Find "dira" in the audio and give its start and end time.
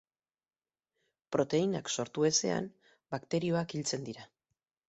4.09-4.31